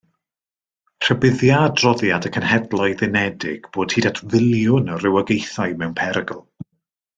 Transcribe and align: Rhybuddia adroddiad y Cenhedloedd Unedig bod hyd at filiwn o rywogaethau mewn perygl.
Rhybuddia 1.07 1.59
adroddiad 1.65 2.25
y 2.29 2.31
Cenhedloedd 2.37 3.05
Unedig 3.09 3.69
bod 3.77 3.95
hyd 3.99 4.09
at 4.13 4.23
filiwn 4.33 4.93
o 4.95 4.99
rywogaethau 5.07 5.79
mewn 5.85 5.97
perygl. 6.03 6.45